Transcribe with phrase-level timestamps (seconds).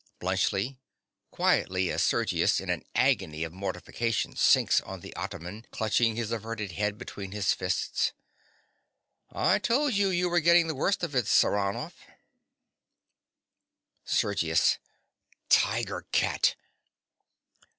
[0.19, 0.79] _)BLUNTSCHLI.
[1.29, 6.71] (quietly, as Sergius, in an agony of mortification, sinks on the ottoman, clutching his averted
[6.71, 8.11] head between his fists).
[9.31, 11.93] I told you you were getting the worst of it, Saranoff.
[14.03, 14.79] SERGIUS.
[15.49, 16.55] Tiger cat!